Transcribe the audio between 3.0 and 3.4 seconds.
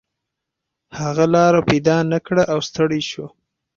شو.